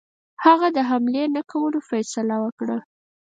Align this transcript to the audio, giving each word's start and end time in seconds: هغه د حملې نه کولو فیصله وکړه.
هغه 0.45 0.67
د 0.75 0.77
حملې 0.89 1.23
نه 1.35 1.41
کولو 1.51 1.79
فیصله 1.89 2.35
وکړه. 2.43 2.77